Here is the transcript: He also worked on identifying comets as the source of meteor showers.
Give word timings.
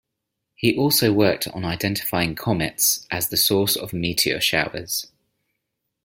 He 0.55 0.75
also 0.75 1.13
worked 1.13 1.47
on 1.49 1.63
identifying 1.63 2.33
comets 2.33 3.05
as 3.11 3.29
the 3.29 3.37
source 3.37 3.75
of 3.75 3.93
meteor 3.93 4.41
showers. 4.41 5.05